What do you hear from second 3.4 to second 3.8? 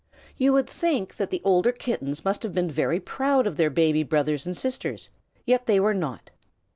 of their